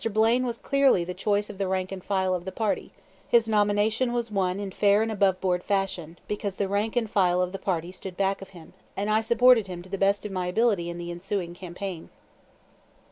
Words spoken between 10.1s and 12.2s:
of my ability in the ensuing campaign.